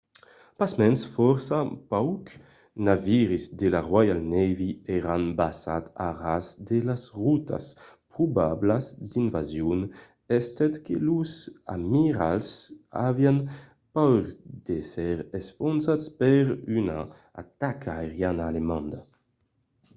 [0.59, 1.59] pasmens fòrça
[1.91, 2.33] paucs
[2.87, 7.65] naviris de la royal navy èran basats a ras de las rotas
[8.13, 9.79] probablas d'invasion
[10.39, 11.31] estent que los
[11.75, 12.51] amiralhs
[13.09, 13.37] avián
[13.95, 14.23] paur
[14.65, 16.43] d'èsser enfonzats per
[16.79, 16.99] una
[17.41, 18.99] ataca aeriana alemanda